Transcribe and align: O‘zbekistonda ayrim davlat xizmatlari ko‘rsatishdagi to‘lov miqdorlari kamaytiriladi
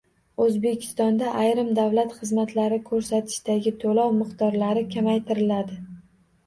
O‘zbekistonda 0.43 1.33
ayrim 1.41 1.69
davlat 1.81 2.15
xizmatlari 2.21 2.81
ko‘rsatishdagi 2.89 3.75
to‘lov 3.85 4.19
miqdorlari 4.23 4.89
kamaytiriladi 4.99 5.81